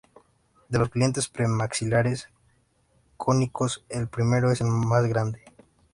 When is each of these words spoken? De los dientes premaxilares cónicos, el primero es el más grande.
De 0.67 0.79
los 0.79 0.89
dientes 0.91 1.29
premaxilares 1.29 2.27
cónicos, 3.17 3.85
el 3.87 4.07
primero 4.07 4.49
es 4.51 4.59
el 4.61 4.65
más 4.65 5.05
grande. 5.05 5.43